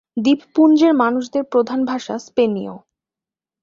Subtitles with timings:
[0.17, 2.73] দ্বীপপুঞ্জের মানুষদের প্রধান ভাষা স্পেনীয়।